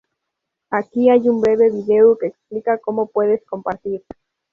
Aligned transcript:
Aquí 0.71 1.11
hay 1.11 1.29
un 1.29 1.41
breve 1.41 1.69
video 1.69 2.17
que 2.17 2.25
explica 2.25 2.79
cómo 2.79 3.05
puedes 3.11 3.45
compartir. 3.45 4.03